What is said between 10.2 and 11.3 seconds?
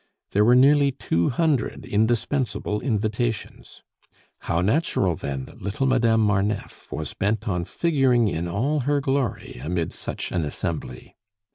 an assembly.